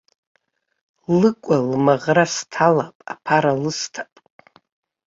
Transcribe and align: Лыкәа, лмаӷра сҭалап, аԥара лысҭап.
Лыкәа, 1.19 1.57
лмаӷра 1.69 2.25
сҭалап, 2.33 2.97
аԥара 3.11 3.53
лысҭап. 3.61 4.13